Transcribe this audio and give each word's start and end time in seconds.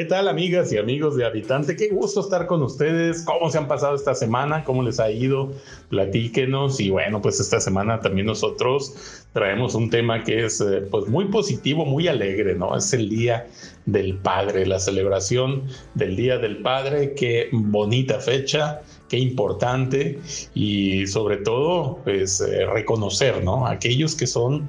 ¿Qué 0.00 0.06
tal 0.06 0.28
amigas 0.28 0.72
y 0.72 0.78
amigos 0.78 1.14
de 1.14 1.26
Habitante? 1.26 1.76
Qué 1.76 1.88
gusto 1.88 2.20
estar 2.20 2.46
con 2.46 2.62
ustedes. 2.62 3.22
¿Cómo 3.22 3.50
se 3.50 3.58
han 3.58 3.68
pasado 3.68 3.94
esta 3.94 4.14
semana? 4.14 4.64
¿Cómo 4.64 4.82
les 4.82 4.98
ha 4.98 5.10
ido? 5.10 5.52
Platíquenos. 5.90 6.80
Y 6.80 6.88
bueno, 6.88 7.20
pues 7.20 7.38
esta 7.38 7.60
semana 7.60 8.00
también 8.00 8.26
nosotros 8.26 9.26
traemos 9.34 9.74
un 9.74 9.90
tema 9.90 10.24
que 10.24 10.46
es 10.46 10.58
eh, 10.62 10.86
pues 10.90 11.06
muy 11.06 11.26
positivo, 11.26 11.84
muy 11.84 12.08
alegre, 12.08 12.54
¿no? 12.54 12.74
Es 12.74 12.94
el 12.94 13.10
Día 13.10 13.46
del 13.84 14.16
Padre, 14.16 14.64
la 14.64 14.78
celebración 14.78 15.64
del 15.94 16.16
Día 16.16 16.38
del 16.38 16.62
Padre. 16.62 17.12
Qué 17.12 17.50
bonita 17.52 18.20
fecha, 18.20 18.80
qué 19.10 19.18
importante 19.18 20.18
y 20.54 21.06
sobre 21.08 21.36
todo 21.36 21.98
pues 22.04 22.40
eh, 22.40 22.64
reconocer, 22.64 23.44
¿no? 23.44 23.66
Aquellos 23.66 24.14
que 24.14 24.26
son 24.26 24.66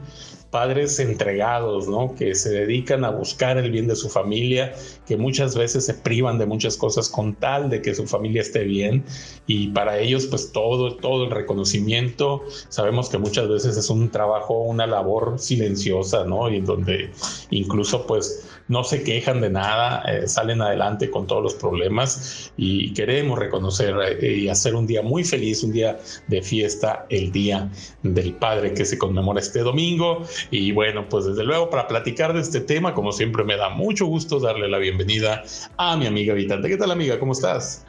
padres 0.51 0.99
entregados, 0.99 1.87
¿no? 1.87 2.13
Que 2.13 2.35
se 2.35 2.49
dedican 2.49 3.05
a 3.05 3.09
buscar 3.09 3.57
el 3.57 3.71
bien 3.71 3.87
de 3.87 3.95
su 3.95 4.09
familia, 4.09 4.73
que 5.07 5.15
muchas 5.17 5.55
veces 5.55 5.85
se 5.85 5.93
privan 5.93 6.37
de 6.37 6.45
muchas 6.45 6.77
cosas 6.77 7.09
con 7.09 7.35
tal 7.35 7.69
de 7.69 7.81
que 7.81 7.95
su 7.95 8.05
familia 8.05 8.41
esté 8.41 8.65
bien 8.65 9.05
y 9.47 9.69
para 9.69 9.97
ellos 9.97 10.27
pues 10.27 10.51
todo 10.51 10.97
todo 10.97 11.23
el 11.23 11.31
reconocimiento, 11.31 12.43
sabemos 12.69 13.09
que 13.09 13.17
muchas 13.17 13.47
veces 13.47 13.77
es 13.77 13.89
un 13.89 14.11
trabajo, 14.11 14.59
una 14.59 14.85
labor 14.85 15.39
silenciosa, 15.39 16.25
¿no? 16.25 16.49
Y 16.49 16.57
en 16.57 16.65
donde 16.65 17.11
incluso 17.49 18.05
pues 18.05 18.45
no 18.71 18.85
se 18.85 19.03
quejan 19.03 19.41
de 19.41 19.49
nada, 19.49 20.01
eh, 20.03 20.27
salen 20.27 20.61
adelante 20.61 21.11
con 21.11 21.27
todos 21.27 21.43
los 21.43 21.53
problemas 21.55 22.53
y 22.55 22.93
queremos 22.93 23.37
reconocer 23.37 23.93
eh, 24.21 24.37
y 24.37 24.47
hacer 24.47 24.75
un 24.75 24.87
día 24.87 25.01
muy 25.01 25.25
feliz, 25.25 25.61
un 25.63 25.73
día 25.73 25.99
de 26.27 26.41
fiesta, 26.41 27.05
el 27.09 27.33
Día 27.33 27.69
del 28.03 28.33
Padre 28.35 28.73
que 28.73 28.85
se 28.85 28.97
conmemora 28.97 29.41
este 29.41 29.59
domingo. 29.59 30.23
Y 30.49 30.71
bueno, 30.71 31.07
pues 31.07 31.25
desde 31.25 31.43
luego 31.43 31.69
para 31.69 31.87
platicar 31.87 32.33
de 32.33 32.41
este 32.41 32.61
tema, 32.61 32.93
como 32.93 33.11
siempre 33.11 33.43
me 33.43 33.57
da 33.57 33.69
mucho 33.69 34.05
gusto 34.05 34.39
darle 34.39 34.69
la 34.69 34.77
bienvenida 34.77 35.43
a 35.77 35.95
mi 35.97 36.07
amiga 36.07 36.33
habitante. 36.33 36.69
¿Qué 36.69 36.77
tal 36.77 36.91
amiga? 36.91 37.19
¿Cómo 37.19 37.33
estás? 37.33 37.85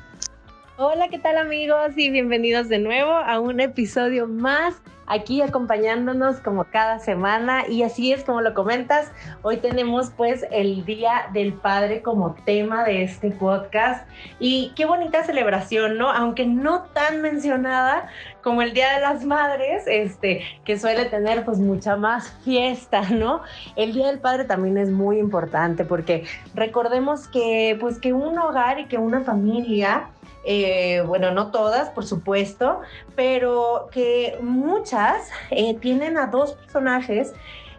Hola, 0.77 1.09
¿qué 1.09 1.19
tal 1.19 1.37
amigos? 1.39 1.93
Y 1.97 2.11
bienvenidos 2.11 2.69
de 2.69 2.79
nuevo 2.79 3.13
a 3.13 3.39
un 3.41 3.61
episodio 3.61 4.27
más 4.27 4.75
aquí 5.07 5.43
acompañándonos 5.43 6.41
como 6.41 6.65
cada 6.65 6.99
semana 6.99 7.67
y 7.69 7.83
así 7.83 8.13
es 8.13 8.25
como 8.25 8.41
lo 8.41 8.55
comentas, 8.55 9.11
hoy 9.43 9.59
tenemos 9.59 10.11
pues 10.11 10.47
el 10.51 10.85
Día 10.85 11.29
del 11.33 11.53
Padre 11.53 12.03
como 12.03 12.35
tema 12.45 12.85
de 12.85 13.03
este 13.03 13.31
podcast 13.31 14.09
y 14.39 14.73
qué 14.77 14.85
bonita 14.85 15.25
celebración, 15.25 15.99
¿no? 15.99 16.11
Aunque 16.11 16.47
no 16.47 16.83
tan 16.93 17.23
mencionada 17.23 18.09
como 18.43 18.63
el 18.63 18.73
Día 18.73 18.95
de 18.95 19.01
las 19.01 19.25
Madres, 19.25 19.85
este, 19.87 20.43
que 20.65 20.79
suele 20.79 21.05
tener 21.07 21.45
pues 21.45 21.59
mucha 21.59 21.97
más 21.97 22.31
fiesta, 22.45 23.03
¿no? 23.11 23.43
El 23.77 23.93
Día 23.93 24.09
del 24.09 24.19
Padre 24.19 24.45
también 24.45 24.79
es 24.79 24.91
muy 24.91 25.19
importante 25.19 25.85
porque 25.85 26.25
recordemos 26.55 27.29
que 27.29 27.77
pues 27.81 27.99
que 27.99 28.13
un 28.13 28.39
hogar 28.39 28.79
y 28.79 28.87
que 28.87 28.99
una 28.99 29.21
familia 29.21 30.09
eh, 30.45 31.03
bueno, 31.07 31.31
no 31.33 31.51
todas, 31.51 31.91
por 31.91 32.05
supuesto, 32.05 32.81
pero 33.15 33.89
que 33.93 34.39
muchas 34.41 35.31
eh, 35.51 35.75
tienen 35.75 36.19
a 36.19 36.27
dos 36.27 36.53
personajes 36.55 37.33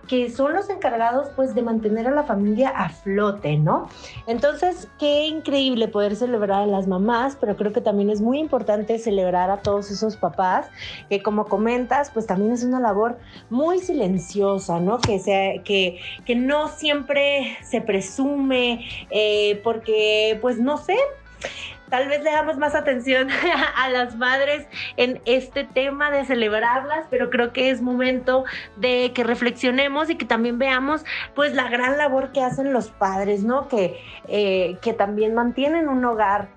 que 0.07 0.29
son 0.29 0.53
los 0.53 0.69
encargados 0.69 1.29
pues 1.35 1.55
de 1.55 1.61
mantener 1.61 2.07
a 2.07 2.11
la 2.11 2.23
familia 2.23 2.69
a 2.69 2.89
flote, 2.89 3.57
¿no? 3.57 3.87
Entonces, 4.27 4.89
qué 4.99 5.27
increíble 5.27 5.87
poder 5.87 6.15
celebrar 6.15 6.63
a 6.63 6.67
las 6.67 6.87
mamás, 6.87 7.37
pero 7.39 7.55
creo 7.55 7.71
que 7.71 7.81
también 7.81 8.09
es 8.09 8.19
muy 8.19 8.39
importante 8.39 8.99
celebrar 8.99 9.49
a 9.49 9.61
todos 9.61 9.91
esos 9.91 10.17
papás, 10.17 10.67
que 11.09 11.23
como 11.23 11.45
comentas, 11.45 12.11
pues 12.11 12.27
también 12.27 12.51
es 12.51 12.63
una 12.63 12.79
labor 12.79 13.17
muy 13.49 13.79
silenciosa, 13.79 14.79
¿no? 14.79 14.99
Que, 14.99 15.19
sea, 15.19 15.63
que, 15.63 15.99
que 16.25 16.35
no 16.35 16.67
siempre 16.67 17.57
se 17.63 17.81
presume, 17.81 18.85
eh, 19.09 19.61
porque 19.63 20.37
pues 20.41 20.59
no 20.59 20.77
sé, 20.77 20.97
tal 21.93 22.07
vez 22.07 22.23
le 22.23 22.31
damos 22.31 22.57
más 22.57 22.73
atención 22.73 23.27
a 23.77 23.87
las 23.87 24.17
madres 24.17 24.65
en 24.97 25.21
este 25.25 25.63
tema 25.63 26.09
de 26.09 26.25
celebrarlas, 26.25 27.05
pero 27.11 27.29
creo 27.29 27.53
que 27.53 27.69
es 27.69 27.83
momento 27.83 28.45
de 28.77 29.11
que 29.13 29.23
reflexionemos 29.23 30.09
y 30.09 30.15
que 30.15 30.25
también 30.25 30.57
veamos 30.57 31.05
pues 31.35 31.53
la 31.53 31.69
gran 31.69 31.99
labor 31.99 32.31
que 32.31 32.41
hacen 32.41 32.73
los 32.73 32.89
padres, 32.89 33.43
¿no? 33.43 33.67
Que, 33.67 33.99
eh, 34.27 34.75
que 34.81 34.93
también 34.93 35.35
mantienen 35.35 35.87
un 35.87 36.03
hogar 36.03 36.47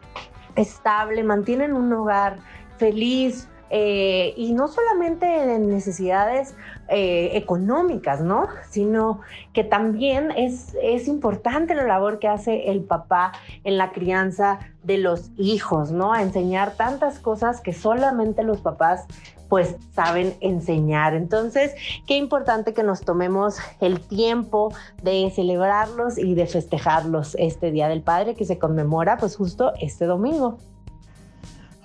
estable, 0.54 1.22
mantienen 1.22 1.74
un 1.74 1.92
hogar 1.92 2.38
feliz, 2.78 3.46
eh, 3.70 4.32
y 4.36 4.52
no 4.52 4.68
solamente 4.68 5.54
en 5.54 5.68
necesidades 5.68 6.54
eh, 6.88 7.30
económicas, 7.34 8.20
¿no? 8.20 8.48
Sino 8.70 9.20
que 9.52 9.64
también 9.64 10.30
es, 10.30 10.76
es 10.80 11.08
importante 11.08 11.74
la 11.74 11.84
labor 11.84 12.18
que 12.18 12.28
hace 12.28 12.70
el 12.70 12.84
papá 12.84 13.32
en 13.64 13.76
la 13.76 13.90
crianza 13.90 14.60
de 14.84 14.98
los 14.98 15.30
hijos, 15.36 15.90
¿no? 15.90 16.12
A 16.12 16.22
enseñar 16.22 16.76
tantas 16.76 17.18
cosas 17.18 17.60
que 17.60 17.72
solamente 17.72 18.44
los 18.44 18.60
papás 18.60 19.06
pues 19.48 19.76
saben 19.94 20.34
enseñar. 20.40 21.14
Entonces, 21.14 21.74
qué 22.06 22.16
importante 22.16 22.74
que 22.74 22.82
nos 22.82 23.02
tomemos 23.02 23.58
el 23.80 24.00
tiempo 24.00 24.72
de 25.02 25.30
celebrarlos 25.34 26.18
y 26.18 26.34
de 26.34 26.46
festejarlos 26.46 27.36
este 27.38 27.70
Día 27.70 27.88
del 27.88 28.02
Padre 28.02 28.34
que 28.34 28.44
se 28.44 28.58
conmemora 28.58 29.16
pues 29.18 29.36
justo 29.36 29.72
este 29.80 30.06
domingo. 30.06 30.58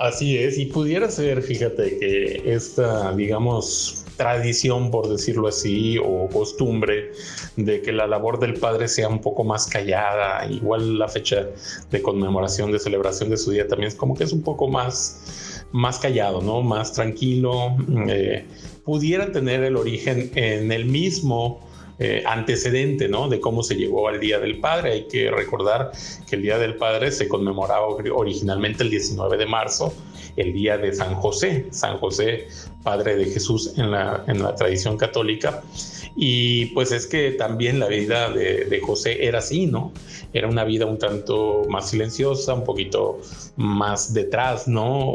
Así 0.01 0.35
es, 0.35 0.57
y 0.57 0.65
pudiera 0.65 1.11
ser, 1.11 1.43
fíjate, 1.43 1.99
que 1.99 2.41
esta, 2.43 3.13
digamos, 3.13 4.03
tradición, 4.17 4.89
por 4.89 5.07
decirlo 5.07 5.47
así, 5.47 5.99
o 6.03 6.27
costumbre 6.27 7.11
de 7.55 7.83
que 7.83 7.91
la 7.91 8.07
labor 8.07 8.39
del 8.39 8.55
padre 8.55 8.87
sea 8.87 9.07
un 9.07 9.21
poco 9.21 9.43
más 9.43 9.67
callada, 9.67 10.47
igual 10.49 10.97
la 10.97 11.07
fecha 11.07 11.49
de 11.91 12.01
conmemoración, 12.01 12.71
de 12.71 12.79
celebración 12.79 13.29
de 13.29 13.37
su 13.37 13.51
día 13.51 13.67
también 13.67 13.89
es 13.89 13.95
como 13.95 14.15
que 14.15 14.23
es 14.23 14.33
un 14.33 14.41
poco 14.41 14.67
más, 14.67 15.67
más 15.71 15.99
callado, 15.99 16.41
¿no? 16.41 16.63
Más 16.63 16.93
tranquilo, 16.93 17.75
eh, 18.09 18.43
pudiera 18.83 19.31
tener 19.31 19.63
el 19.63 19.75
origen 19.75 20.31
en 20.33 20.71
el 20.71 20.85
mismo 20.85 21.59
eh, 22.03 22.23
antecedente 22.25 23.07
¿no? 23.07 23.29
de 23.29 23.39
cómo 23.39 23.61
se 23.61 23.75
llegó 23.75 24.07
al 24.07 24.19
Día 24.19 24.39
del 24.39 24.59
Padre. 24.59 24.91
Hay 24.91 25.03
que 25.03 25.29
recordar 25.29 25.91
que 26.27 26.35
el 26.35 26.41
Día 26.41 26.57
del 26.57 26.75
Padre 26.75 27.11
se 27.11 27.27
conmemoraba 27.27 27.85
originalmente 27.85 28.81
el 28.81 28.89
19 28.89 29.37
de 29.37 29.45
marzo, 29.45 29.93
el 30.35 30.51
Día 30.51 30.79
de 30.79 30.95
San 30.95 31.13
José, 31.13 31.67
San 31.69 31.99
José, 31.99 32.47
Padre 32.81 33.17
de 33.17 33.25
Jesús 33.25 33.77
en 33.77 33.91
la, 33.91 34.23
en 34.25 34.41
la 34.41 34.55
tradición 34.55 34.97
católica. 34.97 35.61
Y 36.15 36.67
pues 36.67 36.91
es 36.91 37.07
que 37.07 37.31
también 37.31 37.79
la 37.79 37.87
vida 37.87 38.29
de, 38.29 38.79
José 38.81 39.25
era 39.25 39.39
así, 39.39 39.65
¿no? 39.65 39.93
Era 40.33 40.47
una 40.47 40.63
vida 40.63 40.85
un 40.85 40.97
tanto 40.97 41.63
más 41.69 41.89
silenciosa, 41.89 42.53
un 42.53 42.63
poquito 42.63 43.19
más 43.57 44.13
detrás, 44.13 44.67
¿no? 44.67 45.11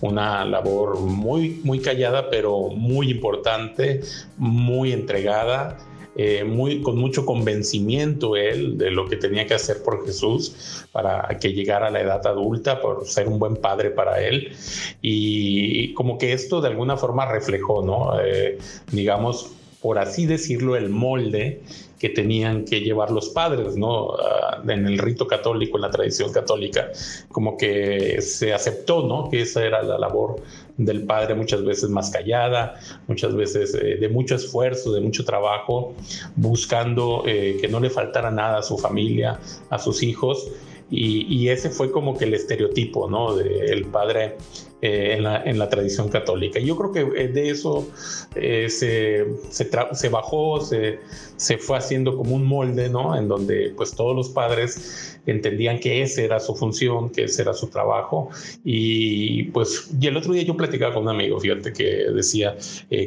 una 0.00 0.44
labor 0.44 1.00
muy, 1.00 1.60
muy 1.64 1.80
callada, 1.80 2.30
pero 2.30 2.68
muy 2.68 3.10
importante, 3.10 4.00
muy 4.36 4.92
entregada 4.92 5.76
eh, 6.20 6.42
muy, 6.42 6.82
con 6.82 6.98
mucho 6.98 7.24
convencimiento 7.24 8.34
él 8.34 8.76
de 8.76 8.90
lo 8.90 9.06
que 9.06 9.16
tenía 9.16 9.46
que 9.46 9.54
hacer 9.54 9.84
por 9.84 10.04
Jesús 10.04 10.84
para 10.90 11.38
que 11.40 11.52
llegara 11.52 11.86
a 11.86 11.90
la 11.92 12.00
edad 12.00 12.26
adulta, 12.26 12.80
por 12.80 13.06
ser 13.06 13.28
un 13.28 13.38
buen 13.38 13.54
padre 13.54 13.90
para 13.90 14.20
él. 14.20 14.52
Y 15.00 15.94
como 15.94 16.18
que 16.18 16.32
esto 16.32 16.60
de 16.60 16.68
alguna 16.68 16.96
forma 16.96 17.24
reflejó, 17.30 17.84
¿no? 17.84 18.20
Eh, 18.20 18.58
digamos, 18.90 19.52
por 19.80 19.98
así 19.98 20.26
decirlo, 20.26 20.76
el 20.76 20.88
molde 20.88 21.62
que 21.98 22.08
tenían 22.08 22.64
que 22.64 22.80
llevar 22.80 23.10
los 23.10 23.30
padres, 23.30 23.76
¿no? 23.76 24.10
Ah, 24.12 24.62
en 24.66 24.86
el 24.86 24.98
rito 24.98 25.26
católico, 25.26 25.78
en 25.78 25.82
la 25.82 25.90
tradición 25.90 26.32
católica, 26.32 26.90
como 27.28 27.56
que 27.56 28.20
se 28.22 28.52
aceptó, 28.52 29.06
¿no? 29.06 29.28
Que 29.30 29.42
esa 29.42 29.64
era 29.64 29.82
la 29.82 29.98
labor 29.98 30.36
del 30.76 31.04
padre 31.04 31.34
muchas 31.34 31.64
veces 31.64 31.90
más 31.90 32.10
callada, 32.10 32.78
muchas 33.08 33.34
veces 33.34 33.74
eh, 33.74 33.96
de 33.96 34.08
mucho 34.08 34.36
esfuerzo, 34.36 34.92
de 34.92 35.00
mucho 35.00 35.24
trabajo, 35.24 35.94
buscando 36.36 37.24
eh, 37.26 37.58
que 37.60 37.68
no 37.68 37.80
le 37.80 37.90
faltara 37.90 38.30
nada 38.30 38.58
a 38.58 38.62
su 38.62 38.78
familia, 38.78 39.40
a 39.70 39.78
sus 39.78 40.02
hijos. 40.02 40.48
Y, 40.90 41.48
ese 41.48 41.68
fue 41.68 41.92
como 41.92 42.16
que 42.16 42.24
el 42.24 42.32
estereotipo, 42.32 43.10
¿no? 43.10 43.36
Del 43.36 43.84
padre 43.84 44.38
eh, 44.80 45.14
en, 45.16 45.24
la, 45.24 45.42
en, 45.42 45.58
la, 45.58 45.68
tradición 45.68 46.08
católica. 46.08 46.60
Yo 46.60 46.76
creo 46.76 46.92
que 46.92 47.20
eh, 47.20 47.26
de 47.26 47.50
eso 47.50 47.88
eh, 48.36 48.70
se, 48.70 49.26
se, 49.50 49.68
se, 49.92 50.08
bajó, 50.08 50.60
se, 50.60 51.00
se, 51.36 51.58
fue 51.58 51.78
haciendo 51.78 52.16
como 52.16 52.36
un 52.36 52.44
molde, 52.44 52.88
¿no? 52.88 53.16
En 53.18 53.26
donde 53.26 53.72
pues 53.76 53.90
todos 53.96 54.14
los 54.14 54.28
padres 54.28 55.18
entendían 55.26 55.80
que 55.80 56.02
esa 56.02 56.22
era 56.22 56.38
su 56.38 56.54
función, 56.54 57.10
que 57.10 57.24
ese 57.24 57.42
era 57.42 57.54
su 57.54 57.66
trabajo. 57.66 58.30
Y 58.64 59.44
pues, 59.50 59.90
y 60.00 60.06
el 60.06 60.16
otro 60.16 60.32
día 60.32 60.44
yo 60.44 60.56
platicaba 60.56 60.94
con 60.94 61.02
un 61.02 61.08
amigo, 61.08 61.40
fíjate, 61.40 61.72
que 61.72 62.12
decía 62.14 62.56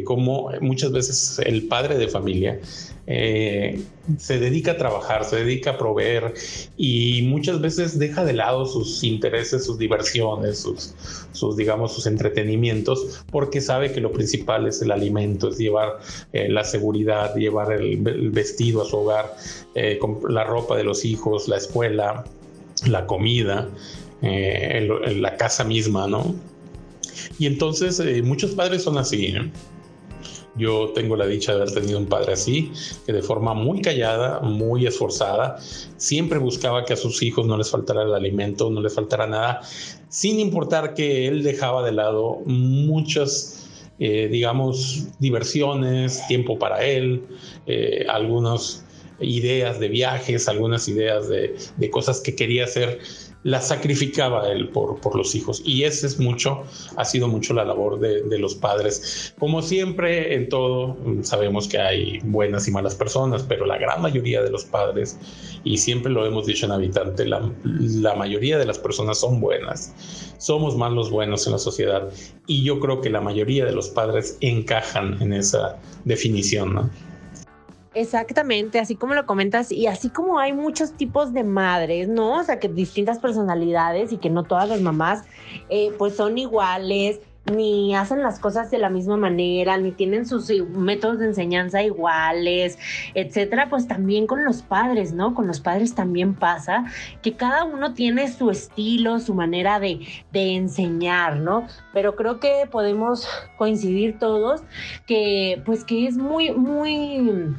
cómo 0.04 0.52
muchas 0.60 0.92
veces 0.92 1.40
el 1.46 1.70
padre 1.70 1.98
de 1.98 2.10
familia 2.10 2.60
eh, 3.08 3.84
se 4.18 4.40
dedica 4.40 4.72
a 4.72 4.78
trabajar, 4.78 5.26
se 5.26 5.38
dedica 5.38 5.72
a 5.72 5.78
proveer 5.78 6.34
y 6.78 7.24
muchas 7.24 7.60
veces 7.60 7.98
deja 7.98 8.24
de 8.24 8.34
lado 8.34 8.66
sus 8.66 9.04
intereses, 9.04 9.66
sus 9.66 9.78
diversiones, 9.78 10.60
sus, 10.60 10.96
sus 11.32 11.56
digamos, 11.58 11.94
sus 11.94 12.06
entretenimientos, 12.08 13.24
porque 13.32 13.62
sabe 13.62 13.92
que 13.92 14.02
lo 14.02 14.12
principal 14.12 14.68
es 14.68 14.82
el 14.82 14.92
alimento, 14.92 15.50
es 15.50 15.58
llevar 15.58 16.00
eh, 16.34 16.50
la 16.50 16.64
seguridad, 16.64 17.36
llevar 17.36 17.72
el, 17.74 17.98
vestido 18.32 18.82
a 18.82 18.86
su 18.86 18.98
hogar, 18.98 19.36
eh, 19.76 20.00
la 20.30 20.44
ropa 20.44 20.78
de 20.78 20.84
los 20.84 21.06
hijos, 21.06 21.48
la 21.48 21.58
escuela, 21.58 22.24
la 22.88 23.06
comida, 23.06 23.70
la 24.22 25.36
casa 25.38 25.64
misma, 25.64 26.08
¿no? 26.08 26.36
Y 27.40 27.48
entonces 27.48 28.02
muchos 28.24 28.52
padres 28.52 28.84
son 28.84 29.00
así, 29.00 29.32
¿no? 29.32 29.50
Yo 30.56 30.92
tengo 30.94 31.16
la 31.16 31.26
dicha 31.28 31.54
de 31.56 31.62
haber 31.62 31.74
tenido 31.74 31.98
un 31.98 32.08
padre 32.08 32.34
así, 32.34 32.72
que 33.06 33.14
de 33.14 33.22
forma 33.22 33.54
muy 33.54 33.82
callada, 33.82 34.42
muy 34.42 34.86
esforzada, 34.86 35.58
siempre 35.96 36.40
buscaba 36.40 36.84
que 36.84 36.94
a 36.94 36.98
sus 36.98 37.24
hijos 37.24 37.46
no 37.46 37.58
les 37.58 37.70
faltara 37.70 38.04
el 38.04 38.14
alimento, 38.14 38.70
no 38.70 38.82
les 38.82 38.94
faltara 38.94 39.28
nada, 39.28 39.62
sin 40.12 40.42
importar 40.42 40.94
que 40.94 41.28
él 41.28 41.42
dejaba 41.42 41.84
de 41.84 41.94
lado 41.94 42.42
muchas, 42.46 43.70
eh, 43.98 44.28
digamos, 44.30 45.08
diversiones, 45.20 46.28
tiempo 46.28 46.60
para 46.60 46.84
él, 46.86 47.24
eh, 47.66 48.06
algunas 48.10 48.84
ideas 49.22 49.80
de 49.80 49.88
viajes, 49.88 50.50
algunas 50.50 50.90
ideas 50.90 51.30
de, 51.30 51.56
de 51.78 51.90
cosas 51.90 52.20
que 52.20 52.36
quería 52.36 52.66
hacer 52.66 53.00
la 53.44 53.60
sacrificaba 53.60 54.50
él 54.52 54.70
por, 54.70 55.00
por 55.00 55.16
los 55.16 55.34
hijos. 55.36 55.62
Y 55.66 55.84
ese 55.84 56.08
es 56.08 56.20
mucho, 56.20 56.64
ha 56.96 57.06
sido 57.06 57.28
mucho 57.28 57.54
la 57.54 57.66
labor 57.66 58.00
de, 58.00 58.40
los 58.40 58.56
padres. 58.56 59.34
Como 59.40 59.62
siempre, 59.62 60.36
en 60.36 60.50
todo, 60.50 60.98
sabemos 61.22 61.68
que 61.68 61.78
hay 61.80 62.20
buenas 62.24 62.68
y 62.68 62.72
malas 62.72 62.96
personas, 62.96 63.44
pero 63.44 63.66
la 63.66 63.78
gran 63.78 64.02
mayoría 64.02 64.42
de 64.42 64.50
los 64.50 64.66
padres, 64.66 65.18
y 65.64 65.78
siempre 65.78 66.12
lo 66.12 66.26
hemos 66.26 66.46
dicho 66.46 66.66
en 66.66 66.72
Habitante, 66.72 67.26
la, 67.26 67.52
la 67.64 68.16
mayoría 68.16 68.58
de 68.58 68.66
las 68.66 68.80
personas 68.80 69.20
son 69.20 69.40
buenas. 69.40 69.94
Somos 70.38 70.76
más 70.76 70.92
los 70.92 71.10
buenos 71.12 71.46
en 71.46 71.54
la 71.54 71.60
sociedad. 71.60 72.10
Y 72.48 72.64
yo 72.64 72.80
creo 72.80 73.02
que 73.02 73.10
la 73.10 73.22
mayoría 73.22 73.66
de 73.66 73.74
los 73.74 73.90
padres 73.90 74.38
encajan 74.42 75.22
en 75.22 75.34
esa 75.34 75.80
definición, 76.06 76.74
¿no? 76.74 76.90
Exactamente, 77.94 78.80
así 78.80 78.96
como 78.96 79.16
lo 79.16 79.26
comentas, 79.26 79.70
y 79.70 79.88
así 79.88 80.10
como 80.10 80.40
hay 80.40 80.54
muchos 80.54 80.94
tipos 80.94 81.34
de 81.34 81.44
madres, 81.44 82.08
¿no? 82.08 82.40
O 82.40 82.44
sea, 82.44 82.58
que 82.58 82.70
distintas 82.70 83.20
personalidades 83.20 84.14
y 84.14 84.18
que 84.18 84.30
no 84.30 84.44
todas 84.44 84.70
las 84.70 84.80
mamás, 84.80 85.26
eh, 85.68 85.92
pues 85.98 86.16
son 86.16 86.38
iguales, 86.38 87.20
ni 87.46 87.96
hacen 87.96 88.22
las 88.22 88.40
cosas 88.40 88.70
de 88.70 88.78
la 88.78 88.90
misma 88.90 89.18
manera, 89.18 89.78
ni 89.78 89.92
tienen 89.92 90.26
sus 90.26 90.50
eh, 90.50 90.64
métodos 90.64 91.20
de 91.20 91.26
enseñanza 91.26 91.82
iguales, 91.82 92.78
etcétera, 93.16 93.68
pues 93.70 93.88
también 93.88 94.28
con 94.28 94.46
los 94.46 94.62
padres, 94.62 95.14
¿no? 95.14 95.34
Con 95.34 95.48
los 95.48 95.60
padres 95.60 95.96
también 95.96 96.36
pasa 96.36 96.86
que 97.22 97.34
cada 97.34 97.64
uno 97.64 97.94
tiene 97.94 98.32
su 98.32 98.52
estilo, 98.52 99.20
su 99.20 99.34
manera 99.34 99.80
de, 99.80 100.06
de 100.32 100.56
enseñar, 100.56 101.38
¿no? 101.38 101.68
Pero 101.94 102.16
creo 102.16 102.40
que 102.40 102.68
podemos 102.70 103.28
coincidir 103.58 104.20
todos 104.20 104.62
que, 105.08 105.62
pues 105.66 105.84
que 105.84 106.08
es 106.08 106.18
muy, 106.18 106.52
muy 106.52 107.56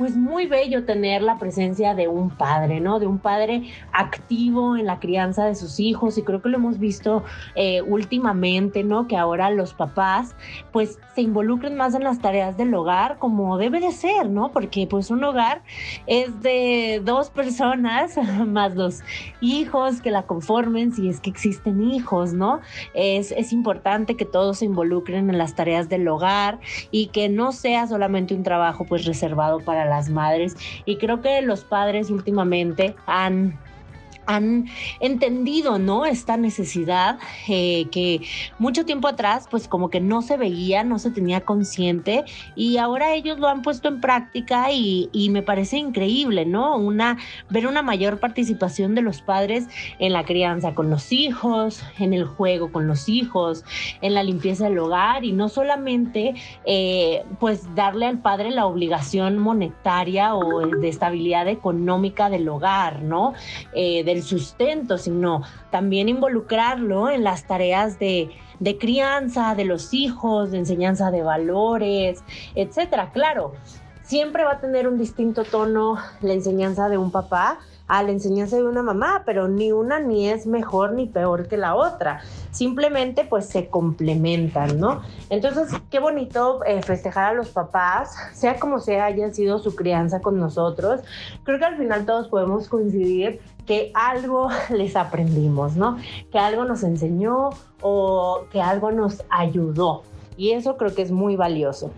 pues 0.00 0.16
muy 0.16 0.46
bello 0.46 0.86
tener 0.86 1.20
la 1.20 1.38
presencia 1.38 1.94
de 1.94 2.08
un 2.08 2.30
padre, 2.30 2.80
¿no? 2.80 3.00
De 3.00 3.06
un 3.06 3.18
padre 3.18 3.64
activo 3.92 4.78
en 4.78 4.86
la 4.86 4.98
crianza 4.98 5.44
de 5.44 5.54
sus 5.54 5.78
hijos 5.78 6.16
y 6.16 6.22
creo 6.22 6.40
que 6.40 6.48
lo 6.48 6.56
hemos 6.56 6.78
visto 6.78 7.22
eh, 7.54 7.82
últimamente, 7.82 8.82
¿no? 8.82 9.06
Que 9.06 9.18
ahora 9.18 9.50
los 9.50 9.74
papás 9.74 10.34
pues 10.72 10.98
se 11.14 11.20
involucren 11.20 11.76
más 11.76 11.94
en 11.94 12.02
las 12.02 12.18
tareas 12.18 12.56
del 12.56 12.72
hogar 12.72 13.18
como 13.18 13.58
debe 13.58 13.78
de 13.78 13.92
ser, 13.92 14.30
¿no? 14.30 14.52
Porque 14.52 14.86
pues 14.86 15.10
un 15.10 15.22
hogar 15.22 15.60
es 16.06 16.40
de 16.40 17.02
dos 17.04 17.28
personas 17.28 18.16
más 18.46 18.74
los 18.76 19.00
hijos 19.42 20.00
que 20.00 20.10
la 20.10 20.22
conformen, 20.22 20.94
si 20.94 21.10
es 21.10 21.20
que 21.20 21.28
existen 21.28 21.82
hijos, 21.82 22.32
¿no? 22.32 22.60
Es, 22.94 23.32
es 23.32 23.52
importante 23.52 24.16
que 24.16 24.24
todos 24.24 24.60
se 24.60 24.64
involucren 24.64 25.28
en 25.28 25.36
las 25.36 25.54
tareas 25.54 25.90
del 25.90 26.08
hogar 26.08 26.58
y 26.90 27.08
que 27.08 27.28
no 27.28 27.52
sea 27.52 27.86
solamente 27.86 28.34
un 28.34 28.44
trabajo 28.44 28.86
pues 28.86 29.04
reservado 29.04 29.60
para 29.60 29.89
las 29.90 30.08
madres. 30.08 30.56
Y 30.86 30.96
creo 30.96 31.20
que 31.20 31.42
los 31.42 31.64
padres 31.64 32.10
últimamente 32.10 32.96
han 33.06 33.58
han 34.26 34.66
entendido, 35.00 35.78
¿no? 35.78 36.06
Esta 36.06 36.36
necesidad 36.36 37.18
eh, 37.48 37.86
que 37.90 38.20
mucho 38.58 38.84
tiempo 38.84 39.08
atrás, 39.08 39.46
pues 39.50 39.68
como 39.68 39.90
que 39.90 40.00
no 40.00 40.22
se 40.22 40.36
veía, 40.36 40.84
no 40.84 40.98
se 40.98 41.10
tenía 41.10 41.40
consciente 41.42 42.24
y 42.54 42.76
ahora 42.76 43.14
ellos 43.14 43.38
lo 43.38 43.48
han 43.48 43.62
puesto 43.62 43.88
en 43.88 44.00
práctica 44.00 44.72
y, 44.72 45.08
me 45.30 45.42
parece 45.42 45.76
increíble, 45.76 46.44
¿no? 46.44 46.76
Una, 46.76 47.16
ver 47.50 47.68
una 47.68 47.82
mayor 47.82 48.18
participación 48.18 48.96
de 48.96 49.02
los 49.02 49.22
padres 49.22 49.68
en 50.00 50.12
la 50.12 50.24
crianza 50.24 50.74
con 50.74 50.90
los 50.90 51.12
hijos, 51.12 51.84
en 51.98 52.14
el 52.14 52.24
juego 52.24 52.72
con 52.72 52.88
los 52.88 53.08
hijos, 53.08 53.64
en 54.00 54.14
la 54.14 54.24
limpieza 54.24 54.64
del 54.64 54.78
hogar 54.78 55.24
y 55.24 55.30
no 55.30 55.48
solamente, 55.48 56.34
eh, 56.64 57.22
pues 57.38 57.72
darle 57.76 58.06
al 58.06 58.18
padre 58.18 58.50
la 58.50 58.66
obligación 58.66 59.38
monetaria 59.38 60.34
o 60.34 60.66
de 60.66 60.88
estabilidad 60.88 61.46
económica 61.46 62.28
del 62.28 62.48
hogar, 62.48 63.02
¿no? 63.02 63.34
Eh, 63.72 64.02
del 64.10 64.22
sustento, 64.22 64.98
sino 64.98 65.42
también 65.70 66.08
involucrarlo 66.08 67.10
en 67.10 67.24
las 67.24 67.44
tareas 67.44 67.98
de, 67.98 68.30
de 68.58 68.78
crianza 68.78 69.54
de 69.54 69.64
los 69.64 69.94
hijos, 69.94 70.50
de 70.50 70.58
enseñanza 70.58 71.10
de 71.10 71.22
valores, 71.22 72.22
etcétera. 72.54 73.10
Claro, 73.12 73.52
siempre 74.02 74.44
va 74.44 74.52
a 74.52 74.60
tener 74.60 74.86
un 74.86 74.98
distinto 74.98 75.44
tono 75.44 75.96
la 76.20 76.32
enseñanza 76.32 76.88
de 76.88 76.98
un 76.98 77.10
papá 77.10 77.58
a 77.90 78.04
la 78.04 78.12
enseñanza 78.12 78.54
de 78.56 78.62
una 78.62 78.82
mamá, 78.82 79.24
pero 79.26 79.48
ni 79.48 79.72
una 79.72 79.98
ni 79.98 80.28
es 80.28 80.46
mejor 80.46 80.92
ni 80.92 81.06
peor 81.06 81.48
que 81.48 81.56
la 81.56 81.74
otra. 81.74 82.20
Simplemente 82.52 83.24
pues 83.24 83.46
se 83.46 83.66
complementan, 83.66 84.78
¿no? 84.78 85.02
Entonces, 85.28 85.72
qué 85.90 85.98
bonito 85.98 86.64
eh, 86.64 86.82
festejar 86.82 87.30
a 87.30 87.32
los 87.32 87.48
papás, 87.48 88.14
sea 88.32 88.60
como 88.60 88.78
sea 88.78 89.06
haya 89.06 89.32
sido 89.32 89.58
su 89.58 89.74
crianza 89.74 90.20
con 90.20 90.38
nosotros. 90.38 91.00
Creo 91.42 91.58
que 91.58 91.64
al 91.64 91.78
final 91.78 92.06
todos 92.06 92.28
podemos 92.28 92.68
coincidir 92.68 93.40
que 93.70 93.92
algo 93.94 94.48
les 94.76 94.96
aprendimos, 94.96 95.76
¿no? 95.76 95.96
Que 96.32 96.40
algo 96.40 96.64
nos 96.64 96.82
enseñó 96.82 97.50
o 97.80 98.46
que 98.50 98.60
algo 98.60 98.90
nos 98.90 99.22
ayudó. 99.30 100.02
Y 100.36 100.50
eso 100.50 100.76
creo 100.76 100.92
que 100.92 101.02
es 101.02 101.12
muy 101.12 101.36
valioso. 101.36 101.92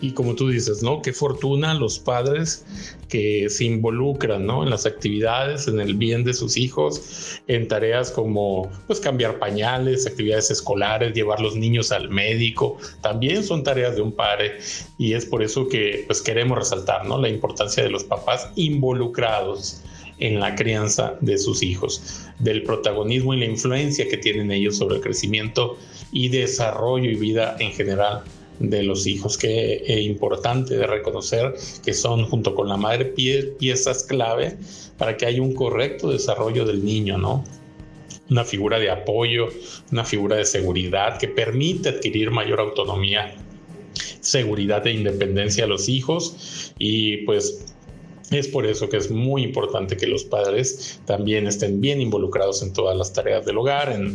Y 0.00 0.12
como 0.12 0.34
tú 0.34 0.48
dices, 0.48 0.82
¿no? 0.82 1.02
Qué 1.02 1.12
fortuna 1.12 1.74
los 1.74 1.98
padres 1.98 2.64
que 3.10 3.50
se 3.50 3.64
involucran, 3.66 4.46
¿no? 4.46 4.62
En 4.62 4.70
las 4.70 4.86
actividades, 4.86 5.68
en 5.68 5.80
el 5.80 5.96
bien 5.96 6.24
de 6.24 6.32
sus 6.32 6.56
hijos, 6.56 7.42
en 7.46 7.68
tareas 7.68 8.10
como, 8.10 8.70
pues, 8.86 9.00
cambiar 9.00 9.38
pañales, 9.38 10.06
actividades 10.06 10.50
escolares, 10.50 11.12
llevar 11.12 11.40
los 11.40 11.56
niños 11.56 11.92
al 11.92 12.08
médico, 12.08 12.78
también 13.02 13.44
son 13.44 13.62
tareas 13.62 13.96
de 13.96 14.00
un 14.00 14.12
padre. 14.12 14.60
Y 14.96 15.12
es 15.12 15.26
por 15.26 15.42
eso 15.42 15.68
que, 15.68 16.04
pues, 16.06 16.22
queremos 16.22 16.56
resaltar, 16.56 17.04
¿no? 17.04 17.18
La 17.18 17.28
importancia 17.28 17.82
de 17.82 17.90
los 17.90 18.04
papás 18.04 18.48
involucrados 18.54 19.82
en 20.20 20.38
la 20.38 20.54
crianza 20.54 21.16
de 21.20 21.38
sus 21.38 21.62
hijos, 21.62 22.26
del 22.38 22.62
protagonismo 22.62 23.34
y 23.34 23.40
la 23.40 23.46
influencia 23.46 24.06
que 24.08 24.18
tienen 24.18 24.52
ellos 24.52 24.76
sobre 24.76 24.96
el 24.96 25.02
crecimiento 25.02 25.76
y 26.12 26.28
desarrollo 26.28 27.10
y 27.10 27.16
vida 27.16 27.56
en 27.58 27.72
general 27.72 28.22
de 28.60 28.82
los 28.82 29.06
hijos, 29.06 29.38
que 29.38 29.82
es 29.86 30.02
importante 30.02 30.76
de 30.76 30.86
reconocer 30.86 31.54
que 31.82 31.94
son 31.94 32.26
junto 32.26 32.54
con 32.54 32.68
la 32.68 32.76
madre 32.76 33.06
piezas 33.06 34.04
clave 34.04 34.56
para 34.98 35.16
que 35.16 35.26
haya 35.26 35.42
un 35.42 35.54
correcto 35.54 36.10
desarrollo 36.10 36.66
del 36.66 36.84
niño, 36.84 37.16
¿no? 37.16 37.42
Una 38.28 38.44
figura 38.44 38.78
de 38.78 38.90
apoyo, 38.90 39.48
una 39.90 40.04
figura 40.04 40.36
de 40.36 40.44
seguridad 40.44 41.18
que 41.18 41.26
permite 41.26 41.88
adquirir 41.88 42.30
mayor 42.30 42.60
autonomía, 42.60 43.34
seguridad 44.20 44.86
e 44.86 44.92
independencia 44.92 45.64
a 45.64 45.66
los 45.66 45.88
hijos 45.88 46.72
y 46.78 47.18
pues 47.18 47.74
es 48.30 48.48
por 48.48 48.66
eso 48.66 48.88
que 48.88 48.96
es 48.96 49.10
muy 49.10 49.42
importante 49.42 49.96
que 49.96 50.06
los 50.06 50.24
padres 50.24 51.00
también 51.04 51.46
estén 51.46 51.80
bien 51.80 52.00
involucrados 52.00 52.62
en 52.62 52.72
todas 52.72 52.96
las 52.96 53.12
tareas 53.12 53.44
del 53.44 53.58
hogar, 53.58 53.92
en 53.92 54.14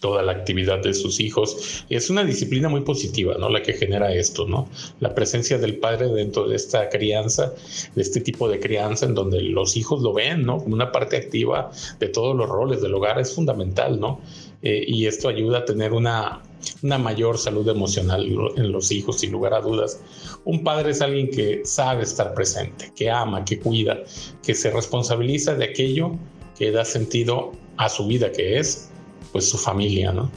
toda 0.00 0.22
la 0.22 0.32
actividad 0.32 0.82
de 0.82 0.94
sus 0.94 1.20
hijos. 1.20 1.84
Es 1.88 2.10
una 2.10 2.24
disciplina 2.24 2.68
muy 2.68 2.82
positiva, 2.82 3.36
¿no? 3.38 3.48
La 3.48 3.62
que 3.62 3.72
genera 3.72 4.14
esto, 4.14 4.46
¿no? 4.46 4.68
La 5.00 5.14
presencia 5.14 5.58
del 5.58 5.78
padre 5.78 6.08
dentro 6.08 6.48
de 6.48 6.56
esta 6.56 6.88
crianza, 6.88 7.52
de 7.94 8.02
este 8.02 8.20
tipo 8.20 8.48
de 8.48 8.60
crianza, 8.60 9.06
en 9.06 9.14
donde 9.14 9.42
los 9.42 9.76
hijos 9.76 10.02
lo 10.02 10.12
ven, 10.12 10.44
¿no? 10.44 10.58
Como 10.58 10.74
una 10.74 10.92
parte 10.92 11.16
activa 11.16 11.70
de 11.98 12.08
todos 12.08 12.36
los 12.36 12.48
roles 12.48 12.80
del 12.80 12.94
hogar 12.94 13.18
es 13.18 13.34
fundamental, 13.34 13.98
¿no? 13.98 14.20
Eh, 14.62 14.84
y 14.86 15.06
esto 15.06 15.28
ayuda 15.28 15.58
a 15.58 15.64
tener 15.64 15.92
una, 15.92 16.42
una 16.82 16.98
mayor 16.98 17.38
salud 17.38 17.68
emocional 17.68 18.24
en 18.56 18.72
los 18.72 18.90
hijos, 18.90 19.20
sin 19.20 19.32
lugar 19.32 19.54
a 19.54 19.60
dudas. 19.60 20.00
Un 20.44 20.64
padre 20.64 20.90
es 20.90 21.00
alguien 21.00 21.30
que 21.30 21.62
sabe 21.64 22.02
estar 22.02 22.34
presente, 22.34 22.92
que 22.94 23.10
ama, 23.10 23.44
que 23.44 23.58
cuida, 23.58 23.98
que 24.42 24.54
se 24.54 24.70
responsabiliza 24.70 25.54
de 25.54 25.64
aquello 25.64 26.12
que 26.56 26.70
da 26.70 26.84
sentido 26.84 27.52
a 27.76 27.88
su 27.88 28.06
vida, 28.06 28.32
que 28.32 28.58
es 28.58 28.90
pues 29.32 29.48
su 29.48 29.58
familia, 29.58 30.12
¿no? 30.12 30.30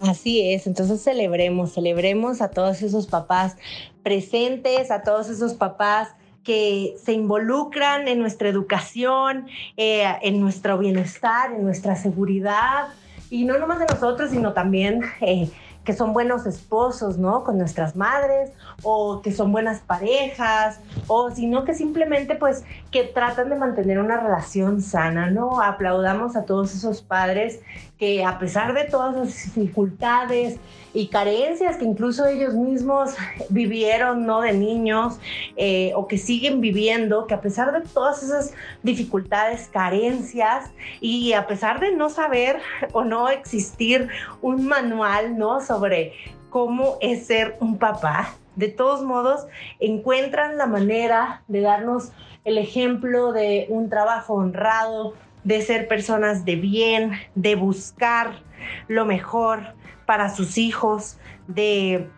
Así 0.00 0.52
es, 0.52 0.66
entonces 0.66 1.02
celebremos, 1.02 1.72
celebremos 1.72 2.42
a 2.42 2.50
todos 2.50 2.82
esos 2.82 3.06
papás 3.06 3.56
presentes, 4.02 4.90
a 4.90 5.02
todos 5.02 5.30
esos 5.30 5.54
papás 5.54 6.08
que 6.42 6.94
se 7.02 7.12
involucran 7.14 8.06
en 8.06 8.18
nuestra 8.18 8.50
educación, 8.50 9.46
eh, 9.78 10.04
en 10.20 10.40
nuestro 10.40 10.76
bienestar, 10.76 11.52
en 11.52 11.64
nuestra 11.64 11.96
seguridad, 11.96 12.88
y 13.30 13.44
no 13.44 13.58
nomás 13.58 13.78
de 13.78 13.86
nosotros, 13.86 14.30
sino 14.30 14.52
también 14.52 15.00
eh, 15.20 15.50
que 15.84 15.92
son 15.92 16.12
buenos 16.12 16.46
esposos, 16.46 17.18
¿no? 17.18 17.44
Con 17.44 17.58
nuestras 17.58 17.94
madres, 17.96 18.52
o 18.82 19.20
que 19.22 19.32
son 19.32 19.52
buenas 19.52 19.80
parejas, 19.80 20.80
o 21.06 21.30
sino 21.30 21.64
que 21.64 21.74
simplemente 21.74 22.34
pues 22.34 22.64
que 22.90 23.04
tratan 23.04 23.50
de 23.50 23.56
mantener 23.56 23.98
una 23.98 24.16
relación 24.18 24.80
sana, 24.80 25.30
¿no? 25.30 25.60
Aplaudamos 25.60 26.36
a 26.36 26.44
todos 26.44 26.74
esos 26.74 27.02
padres 27.02 27.60
que 27.98 28.24
a 28.24 28.38
pesar 28.38 28.74
de 28.74 28.84
todas 28.84 29.14
las 29.14 29.54
dificultades 29.54 30.58
y 30.94 31.08
carencias 31.08 31.76
que 31.76 31.84
incluso 31.84 32.24
ellos 32.26 32.54
mismos 32.54 33.14
vivieron, 33.50 34.24
¿no? 34.24 34.40
De 34.40 34.52
niños, 34.52 35.18
eh, 35.56 35.92
o 35.96 36.06
que 36.06 36.16
siguen 36.18 36.60
viviendo, 36.60 37.26
que 37.26 37.34
a 37.34 37.40
pesar 37.40 37.72
de 37.72 37.86
todas 37.88 38.22
esas 38.22 38.54
dificultades, 38.82 39.68
carencias, 39.72 40.70
y 41.00 41.32
a 41.32 41.46
pesar 41.46 41.80
de 41.80 41.92
no 41.92 42.08
saber 42.08 42.58
o 42.92 43.04
no 43.04 43.28
existir 43.28 44.08
un 44.40 44.66
manual, 44.66 45.36
¿no? 45.36 45.60
Sobre 45.74 46.12
cómo 46.50 46.98
es 47.00 47.26
ser 47.26 47.56
un 47.58 47.78
papá, 47.78 48.34
de 48.54 48.68
todos 48.68 49.02
modos 49.02 49.46
encuentran 49.80 50.56
la 50.56 50.66
manera 50.66 51.42
de 51.48 51.60
darnos 51.60 52.12
el 52.44 52.58
ejemplo 52.58 53.32
de 53.32 53.66
un 53.68 53.90
trabajo 53.90 54.34
honrado, 54.34 55.14
de 55.42 55.60
ser 55.62 55.88
personas 55.88 56.44
de 56.44 56.54
bien, 56.56 57.12
de 57.34 57.56
buscar 57.56 58.42
lo 58.86 59.04
mejor 59.04 59.74
para 60.06 60.32
sus 60.34 60.56
hijos, 60.56 61.18
de, 61.48 62.08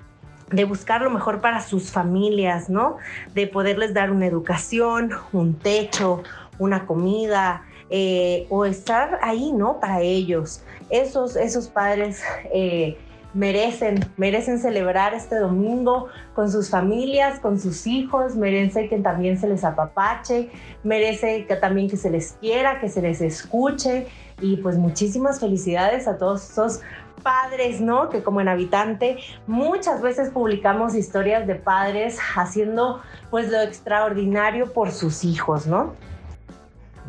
buscar 0.68 1.00
lo 1.00 1.10
mejor 1.10 1.40
para 1.40 1.62
sus 1.62 1.90
familias, 1.90 2.68
¿no? 2.68 2.98
De 3.34 3.46
poderles 3.46 3.94
dar 3.94 4.10
una 4.10 4.26
educación, 4.26 5.12
un 5.32 5.54
techo, 5.54 6.22
una 6.58 6.86
comida, 6.86 7.64
eh, 7.88 8.46
o 8.50 8.64
estar 8.64 9.18
ahí, 9.22 9.52
¿no? 9.52 9.80
Para 9.80 10.00
ellos. 10.02 10.62
Esos, 10.90 11.36
esos 11.36 11.68
padres 11.68 12.22
eh, 12.52 12.98
merecen, 13.34 14.00
merecen 14.16 14.58
celebrar 14.58 15.14
este 15.14 15.36
domingo 15.38 16.08
con 16.34 16.50
sus 16.50 16.70
familias, 16.70 17.40
con 17.40 17.60
sus 17.60 17.86
hijos, 17.86 18.36
merece 18.36 18.88
que 18.88 18.98
también 18.98 19.38
se 19.38 19.48
les 19.48 19.64
apapache, 19.64 20.50
merece 20.84 21.46
que 21.46 21.56
también 21.56 21.88
que 21.88 21.96
se 21.96 22.10
les 22.10 22.32
quiera, 22.40 22.80
que 22.80 22.88
se 22.88 23.02
les 23.02 23.20
escuche 23.20 24.06
y 24.40 24.56
pues 24.56 24.76
muchísimas 24.76 25.40
felicidades 25.40 26.08
a 26.08 26.18
todos 26.18 26.50
esos 26.50 26.80
padres, 27.22 27.80
¿no? 27.80 28.08
Que 28.08 28.22
como 28.22 28.40
en 28.40 28.48
habitante 28.48 29.18
muchas 29.46 30.00
veces 30.00 30.30
publicamos 30.30 30.94
historias 30.94 31.46
de 31.46 31.56
padres 31.56 32.18
haciendo 32.36 33.00
pues 33.30 33.50
lo 33.50 33.60
extraordinario 33.60 34.72
por 34.72 34.92
sus 34.92 35.24
hijos, 35.24 35.66
¿no? 35.66 35.94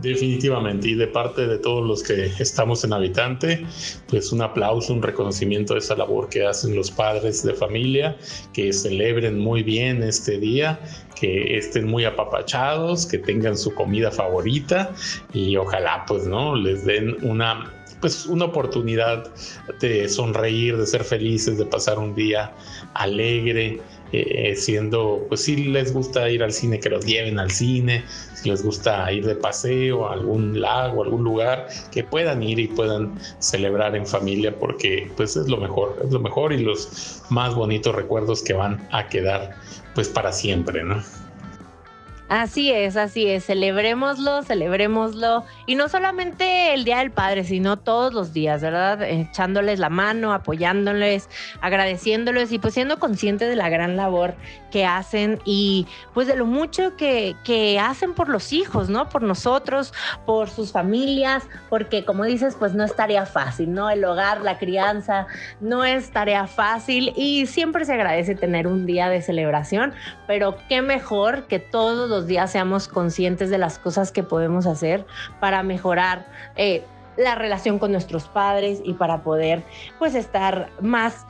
Definitivamente, 0.02 0.90
y 0.90 0.94
de 0.94 1.08
parte 1.08 1.48
de 1.48 1.58
todos 1.58 1.86
los 1.86 2.04
que 2.04 2.26
estamos 2.40 2.84
en 2.84 2.94
Habitante, 2.94 3.66
pues 4.08 4.32
un 4.32 4.44
aplauso, 4.44 4.94
un 4.94 5.02
reconocimiento 5.02 5.74
de 5.74 5.80
esa 5.80 5.96
labor 5.96 6.30
que 6.30 6.46
hacen 6.46 6.76
los 6.76 6.92
padres 6.92 7.42
de 7.44 7.56
familia, 7.56 8.16
que 8.54 8.72
celebren 8.72 9.40
muy 9.40 9.64
bien 9.64 10.04
este 10.04 10.38
día, 10.38 10.80
que 11.20 11.58
estén 11.58 11.88
muy 11.88 12.06
apapachados, 12.06 13.08
que 13.08 13.18
tengan 13.18 13.58
su 13.58 13.74
comida 13.74 14.12
favorita 14.12 14.94
y 15.34 15.58
ojalá 15.58 16.06
pues 16.08 16.26
no 16.28 16.56
les 16.56 16.86
den 16.86 17.18
una 17.24 17.74
pues 18.00 18.28
una 18.28 18.46
oportunidad 18.46 19.28
de 19.82 20.08
sonreír, 20.08 20.78
de 20.78 20.86
ser 20.86 21.04
felices, 21.04 21.58
de 21.58 21.66
pasar 21.66 21.98
un 21.98 22.14
día 22.14 22.54
alegre, 22.94 23.80
eh, 24.12 24.56
siendo, 24.56 25.26
pues 25.28 25.44
si 25.44 25.66
les 25.66 25.94
gusta 25.94 26.30
ir 26.30 26.44
al 26.44 26.52
cine, 26.52 26.80
que 26.80 26.90
los 26.90 27.06
lleven 27.06 27.40
al 27.40 27.52
cine, 27.52 28.06
si 28.36 28.50
les 28.50 28.64
gusta 28.64 29.12
ir 29.12 29.26
de 29.26 29.36
paseo 29.36 30.08
a 30.08 30.14
algún 30.14 30.60
lago, 30.60 31.04
algún 31.04 31.24
lugar, 31.24 31.68
que 31.92 32.04
puedan 32.04 32.44
ir 32.44 32.60
y 32.60 32.68
puedan 32.68 33.20
celebrar 33.40 33.96
en 33.96 34.06
familia, 34.06 34.58
porque 34.58 35.12
pues 35.18 35.36
es 35.36 35.48
lo 35.48 35.58
mejor, 35.58 36.00
es 36.04 36.12
lo 36.12 36.20
mejor 36.20 36.54
y 36.54 36.60
los 36.60 37.22
más 37.30 37.56
bonitos 37.56 37.96
recuerdos 37.96 38.42
que 38.44 38.54
van 38.54 38.88
a 38.92 39.08
quedar 39.08 39.56
pues 39.94 40.08
para 40.08 40.32
siempre, 40.32 40.84
¿no? 40.84 41.04
Así 42.30 42.74
es, 42.74 42.98
así 42.98 43.26
es, 43.26 43.46
celebrémoslo, 43.46 44.44
celebrémoslo. 44.44 45.46
Y 45.66 45.76
no 45.76 45.88
solamente 45.88 46.74
el 46.74 46.84
Día 46.84 46.98
del 46.98 47.12
Padre, 47.12 47.46
sino 47.46 47.78
todos 47.78 48.14
los 48.14 48.34
días, 48.34 48.62
¿verdad? 48.62 49.02
Echándoles 49.02 49.80
la 49.80 49.90
mano, 49.90 50.34
apoyándoles, 50.34 51.30
agradeciéndoles 51.62 52.52
y 52.52 52.60
pues 52.60 52.74
siendo 52.74 53.00
conscientes 53.00 53.48
de 53.48 53.56
la 53.56 53.70
gran 53.70 53.96
labor 53.96 54.36
que 54.72 54.86
hacen 54.86 55.40
y 55.46 55.88
pues 56.14 56.28
de 56.28 56.36
lo 56.36 56.46
mucho 56.46 56.98
que, 56.98 57.38
que 57.46 57.80
hacen 57.80 58.14
por 58.14 58.28
los 58.28 58.52
hijos, 58.52 58.90
¿no? 58.90 59.08
Por 59.08 59.22
nosotros, 59.24 59.94
por 60.26 60.50
sus 60.50 60.74
familias, 60.74 61.48
porque 61.70 62.04
como 62.04 62.26
dices, 62.26 62.58
pues 62.60 62.74
no 62.74 62.84
es 62.84 62.94
tarea 62.94 63.26
fácil, 63.26 63.72
¿no? 63.72 63.90
El 63.90 64.04
hogar, 64.04 64.42
la 64.42 64.58
crianza, 64.58 65.28
no 65.62 65.86
es 65.86 66.12
tarea 66.12 66.46
fácil 66.48 67.14
y 67.16 67.46
siempre 67.46 67.86
se 67.86 67.94
agradece 67.94 68.36
tener 68.36 68.68
un 68.68 68.86
día 68.86 69.08
de 69.08 69.22
celebración, 69.22 69.94
pero 70.28 70.58
qué 70.68 70.82
mejor 70.82 71.48
que 71.48 71.60
todos 71.60 72.17
los 72.18 72.26
días 72.26 72.52
seamos 72.52 72.88
conscientes 72.88 73.52
de 73.52 73.60
las 73.60 73.78
cosas 73.78 74.12
que 74.12 74.24
podemos 74.24 74.66
hacer 74.66 75.06
para 75.40 75.62
mejorar 75.62 76.26
eh, 76.56 76.84
la 77.16 77.36
relación 77.36 77.78
con 77.78 77.92
nuestros 77.92 78.28
padres 78.28 78.82
y 78.84 78.94
para 78.94 79.22
poder 79.22 79.64
pues 80.00 80.16
estar 80.16 80.72
más, 80.82 81.28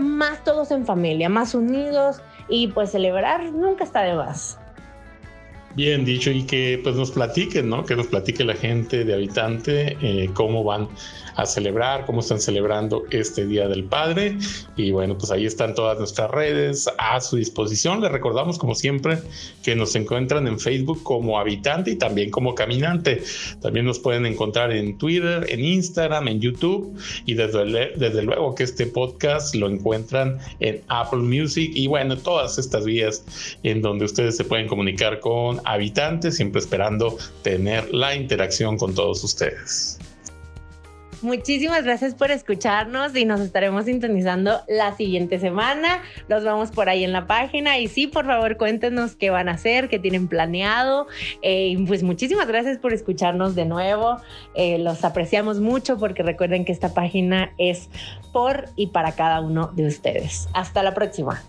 más 0.00 0.44
todos 0.44 0.70
en 0.70 0.86
familia, 0.86 1.28
más 1.28 1.54
unidos 1.54 2.22
y 2.48 2.68
pues 2.68 2.90
celebrar 2.90 3.52
nunca 3.52 3.84
está 3.84 4.00
de 4.00 4.14
más. 4.14 4.58
Bien 5.76 6.06
dicho, 6.06 6.30
y 6.30 6.44
que 6.44 6.80
pues 6.82 6.96
nos 6.96 7.10
platiquen, 7.10 7.68
¿no? 7.68 7.84
Que 7.84 7.96
nos 7.96 8.06
platique 8.06 8.42
la 8.44 8.54
gente 8.54 9.04
de 9.04 9.12
habitante 9.12 9.98
eh, 10.00 10.30
cómo 10.32 10.64
van 10.64 10.88
a 11.36 11.44
celebrar, 11.44 12.06
cómo 12.06 12.20
están 12.20 12.40
celebrando 12.40 13.04
este 13.10 13.46
Día 13.46 13.68
del 13.68 13.84
Padre. 13.84 14.38
Y 14.74 14.90
bueno, 14.90 15.18
pues 15.18 15.30
ahí 15.30 15.44
están 15.44 15.74
todas 15.74 15.98
nuestras 15.98 16.30
redes 16.30 16.88
a 16.96 17.20
su 17.20 17.36
disposición. 17.36 18.00
Les 18.00 18.10
recordamos, 18.10 18.58
como 18.58 18.74
siempre, 18.74 19.18
que 19.62 19.76
nos 19.76 19.94
encuentran 19.96 20.48
en 20.48 20.58
Facebook 20.58 21.02
como 21.02 21.38
habitante 21.38 21.90
y 21.90 21.96
también 21.96 22.30
como 22.30 22.54
caminante. 22.54 23.22
También 23.60 23.84
nos 23.84 23.98
pueden 23.98 24.24
encontrar 24.24 24.72
en 24.72 24.96
Twitter, 24.96 25.46
en 25.50 25.62
Instagram, 25.62 26.28
en 26.28 26.40
YouTube 26.40 26.98
y 27.26 27.34
desde, 27.34 27.92
desde 27.96 28.22
luego 28.22 28.54
que 28.54 28.62
este 28.62 28.86
podcast 28.86 29.54
lo 29.54 29.68
encuentran 29.68 30.38
en 30.60 30.80
Apple 30.88 31.18
Music 31.18 31.70
y 31.74 31.86
bueno, 31.86 32.16
todas 32.16 32.56
estas 32.56 32.86
vías 32.86 33.58
en 33.62 33.82
donde 33.82 34.06
ustedes 34.06 34.38
se 34.38 34.44
pueden 34.44 34.68
comunicar 34.68 35.20
con 35.20 35.60
siempre 36.30 36.60
esperando 36.60 37.16
tener 37.42 37.92
la 37.92 38.14
interacción 38.14 38.78
con 38.78 38.94
todos 38.94 39.22
ustedes. 39.24 39.98
Muchísimas 41.22 41.82
gracias 41.82 42.14
por 42.14 42.30
escucharnos 42.30 43.16
y 43.16 43.24
nos 43.24 43.40
estaremos 43.40 43.86
sintonizando 43.86 44.60
la 44.68 44.94
siguiente 44.96 45.38
semana. 45.38 46.02
Los 46.28 46.44
vamos 46.44 46.70
por 46.70 46.90
ahí 46.90 47.04
en 47.04 47.12
la 47.12 47.26
página 47.26 47.78
y 47.78 47.88
sí, 47.88 48.06
por 48.06 48.26
favor, 48.26 48.58
cuéntenos 48.58 49.16
qué 49.16 49.30
van 49.30 49.48
a 49.48 49.52
hacer, 49.52 49.88
qué 49.88 49.98
tienen 49.98 50.28
planeado. 50.28 51.06
Eh, 51.40 51.76
pues 51.86 52.02
muchísimas 52.02 52.46
gracias 52.46 52.78
por 52.78 52.92
escucharnos 52.92 53.54
de 53.54 53.64
nuevo. 53.64 54.18
Eh, 54.54 54.78
los 54.78 55.04
apreciamos 55.04 55.58
mucho 55.58 55.98
porque 55.98 56.22
recuerden 56.22 56.64
que 56.64 56.72
esta 56.72 56.92
página 56.92 57.52
es 57.56 57.88
por 58.32 58.66
y 58.76 58.88
para 58.88 59.12
cada 59.12 59.40
uno 59.40 59.72
de 59.74 59.86
ustedes. 59.86 60.48
Hasta 60.52 60.82
la 60.82 60.92
próxima. 60.92 61.42